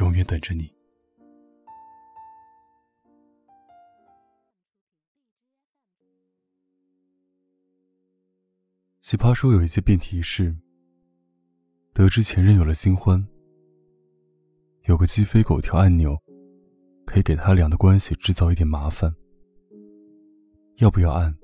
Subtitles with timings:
[0.00, 0.72] 永远等着你。
[9.00, 10.56] 奇葩说有一些辩题是：
[11.92, 13.24] 得知前任有了新欢，
[14.84, 16.18] 有个鸡飞狗跳按钮，
[17.04, 19.14] 可以给他俩的关系制造一点麻烦，
[20.78, 21.36] 要不要按？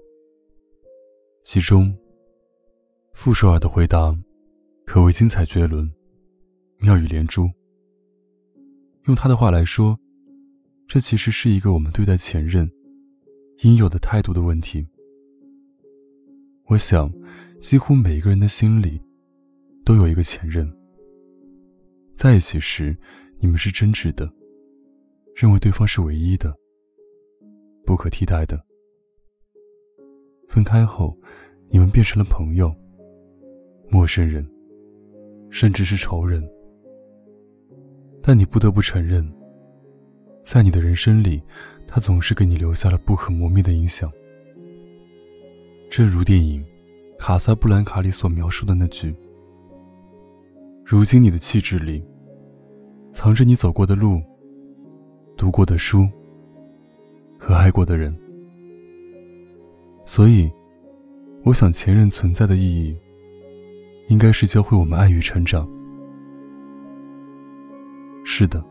[1.44, 1.96] 其中，
[3.12, 4.18] 傅首尔的回答
[4.86, 5.92] 可谓精彩绝伦，
[6.78, 7.48] 妙语连珠。
[9.10, 9.98] 用他的话来说，
[10.86, 12.70] 这其实是一个我们对待前任
[13.62, 14.86] 应有的态度的问题。
[16.66, 17.12] 我想，
[17.60, 19.02] 几乎每一个人的心里
[19.84, 20.72] 都有一个前任。
[22.14, 22.96] 在一起时，
[23.40, 24.32] 你们是真挚的，
[25.34, 26.56] 认为对方是唯一的、
[27.84, 28.56] 不可替代的；
[30.46, 31.18] 分开后，
[31.68, 32.72] 你们变成了朋友、
[33.90, 34.48] 陌生人，
[35.50, 36.48] 甚至是仇人。
[38.22, 39.26] 但你不得不承认，
[40.42, 41.42] 在你的人生里，
[41.86, 44.10] 他总是给你留下了不可磨灭的影响。
[45.88, 46.62] 正如电影
[47.18, 49.14] 《卡萨布兰卡》里所描述的那句
[50.84, 52.04] ：“如今你的气质里，
[53.10, 54.22] 藏着你走过的路、
[55.36, 56.08] 读过的书
[57.38, 58.16] 和爱过的人。”
[60.04, 60.50] 所以，
[61.44, 62.96] 我想前任存在的意义，
[64.08, 65.68] 应该是教会我们爱与成长。
[68.40, 68.64] 是的，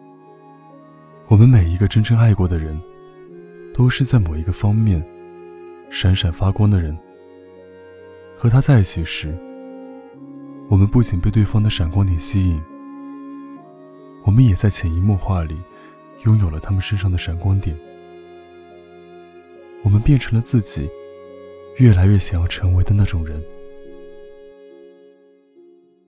[1.28, 2.76] 我们每一个真正爱过的人，
[3.72, 5.00] 都是在某一个方面
[5.92, 6.98] 闪闪发光的人。
[8.36, 9.38] 和他在一起时，
[10.72, 12.60] 我们不仅被对方的闪光点吸引，
[14.24, 15.56] 我们也在潜移默化里
[16.26, 17.78] 拥有了他们身上的闪光点。
[19.84, 20.90] 我们变成了自己
[21.78, 23.40] 越来越想要成为的那种人。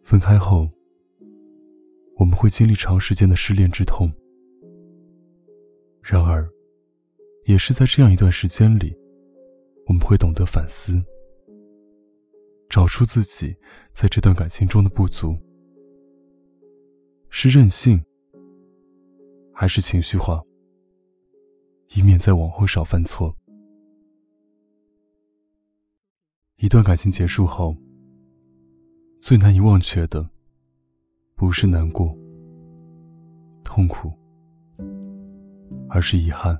[0.02, 0.68] 分开后。
[2.22, 4.08] 我们会经历长时间的失恋之痛，
[6.04, 6.48] 然而，
[7.46, 8.96] 也是在这样一段时间里，
[9.88, 11.04] 我们会懂得反思，
[12.70, 13.56] 找出自己
[13.96, 15.36] 在这段感情中的不足，
[17.32, 18.00] 是任性，
[19.52, 20.44] 还是情绪化，
[21.96, 23.36] 以免在往后少犯错。
[26.58, 27.76] 一段感情结束后，
[29.20, 30.30] 最难以忘却的。
[31.42, 32.16] 不是难过、
[33.64, 34.14] 痛苦，
[35.90, 36.56] 而是遗憾。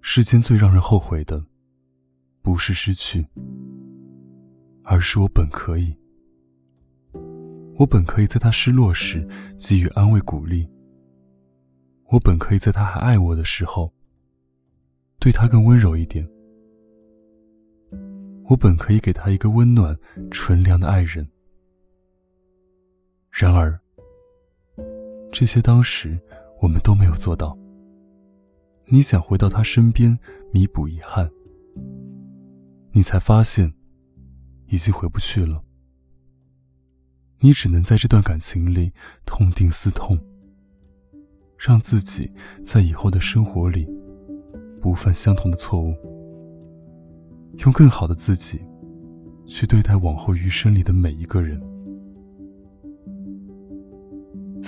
[0.00, 1.44] 世间最让人后悔的，
[2.42, 3.26] 不是失去，
[4.84, 5.92] 而是我本可以。
[7.76, 9.26] 我本可以在他失落时
[9.58, 10.70] 给予安慰鼓励。
[12.04, 13.92] 我本可以在他还爱我的时候，
[15.18, 16.24] 对他更温柔一点。
[18.44, 19.98] 我本可以给他一个温暖、
[20.30, 21.28] 纯良的爱人。
[23.32, 23.80] 然而，
[25.32, 26.20] 这些当时
[26.60, 27.56] 我们都没有做到。
[28.84, 30.18] 你想回到他身边
[30.52, 31.30] 弥补遗憾，
[32.92, 33.72] 你才发现
[34.66, 35.64] 已经回不去了。
[37.40, 38.92] 你只能在这段感情里
[39.24, 40.18] 痛定思痛，
[41.56, 42.30] 让自己
[42.62, 43.88] 在以后的生活里
[44.78, 45.94] 不犯相同的错误，
[47.64, 48.60] 用更好的自己
[49.46, 51.71] 去对待往后余生里的每一个人。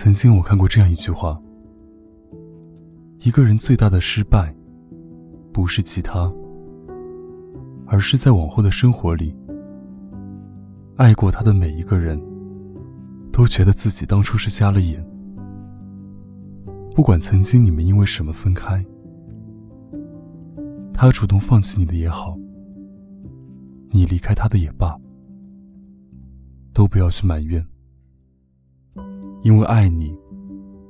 [0.04, 1.40] 曾经我看过这样一句话：
[3.20, 4.54] 一个人最大的失败，
[5.50, 6.30] 不是其他，
[7.86, 9.34] 而是在往后的生活里，
[10.96, 12.22] 爱过他的每一个人，
[13.32, 15.02] 都觉得自己当初是瞎了眼。
[16.94, 18.84] 不管曾经你们因为什么分开，
[20.92, 22.36] 他主动放弃你的也好，
[23.88, 24.94] 你离开他的也罢，
[26.74, 27.66] 都不要去埋怨。
[29.44, 30.18] 因为爱你，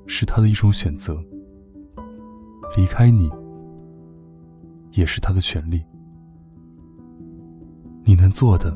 [0.06, 1.12] 是他的一种选择；
[2.76, 3.28] 离开你，
[4.92, 5.84] 也是他的权利。
[8.04, 8.72] 你能做的，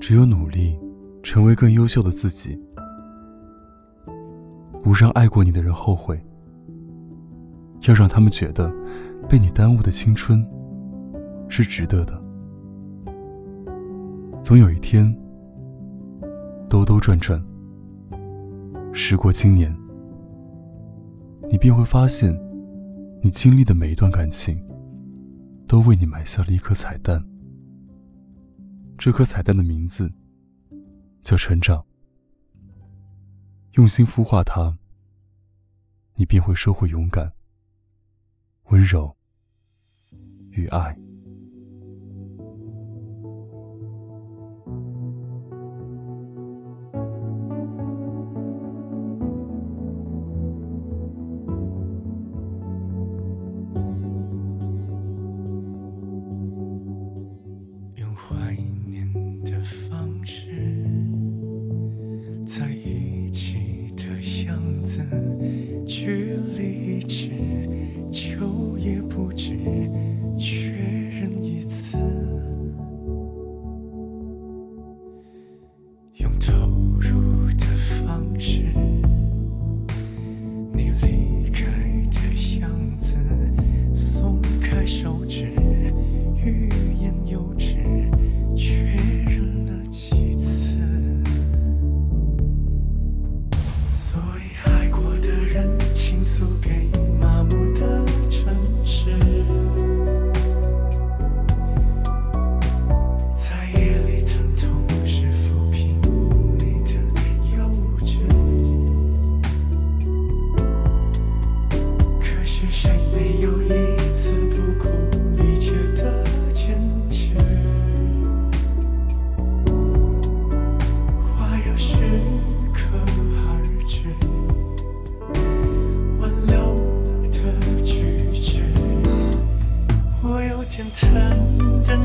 [0.00, 0.76] 只有努力，
[1.22, 2.60] 成为更优秀的自己，
[4.82, 6.20] 不让爱过你的人后悔，
[7.86, 8.74] 要让他们觉得，
[9.28, 10.44] 被你耽误的青春，
[11.48, 12.20] 是值得的。
[14.42, 15.16] 总有一天，
[16.68, 17.40] 兜兜转转。
[18.92, 19.74] 时过今年，
[21.48, 22.34] 你便会发现，
[23.22, 24.60] 你经历的每一段感情，
[25.66, 27.24] 都为你埋下了一颗彩蛋。
[28.98, 30.12] 这颗彩蛋的名字
[31.22, 31.84] 叫成长。
[33.74, 34.76] 用心孵化它，
[36.16, 37.32] 你便会收获勇敢、
[38.64, 39.16] 温柔
[40.50, 40.96] 与爱。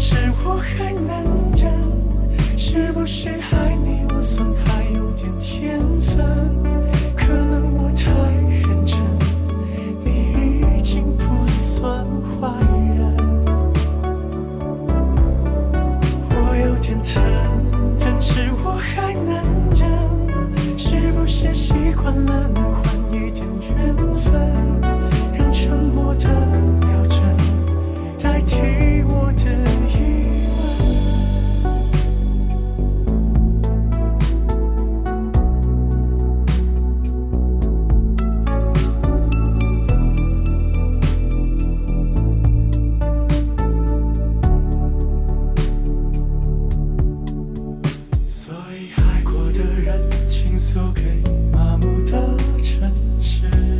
[0.08, 0.14] 是
[0.46, 1.74] 我还能忍，
[2.60, 6.24] 是不是爱你我算还有点天分？
[7.16, 8.12] 可能我太
[8.52, 9.00] 认真，
[10.04, 12.06] 你已经不算
[12.40, 12.54] 坏
[12.96, 13.18] 人。
[16.30, 17.24] 我有点疼，
[18.00, 19.34] 但是我还能
[19.76, 22.65] 忍，是不是习惯了？
[50.56, 51.22] 倾诉给
[51.52, 53.75] 麻木的城市。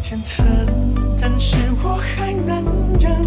[0.00, 0.44] 有点疼，
[1.20, 2.64] 但是我还能
[2.98, 3.22] 忍。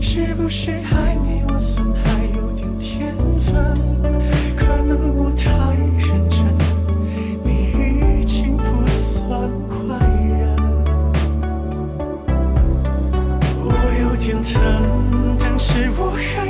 [0.00, 1.42] 是不是爱你？
[1.52, 3.76] 我算还有点天分，
[4.56, 5.50] 可能我太
[5.98, 6.46] 认真，
[7.42, 10.56] 你已经不算坏人。
[13.60, 13.66] 我
[14.00, 16.47] 有点疼，但是我还。